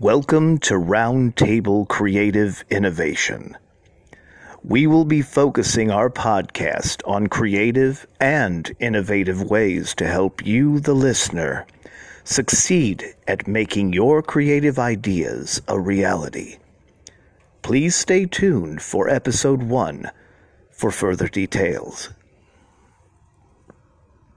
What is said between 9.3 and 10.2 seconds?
ways to